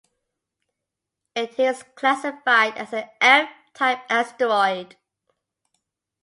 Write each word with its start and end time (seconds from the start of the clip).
It 1.35 1.59
is 1.59 1.83
classified 1.93 2.75
as 2.75 2.91
an 2.91 3.07
F-type 3.21 3.99
asteroid. 4.09 4.95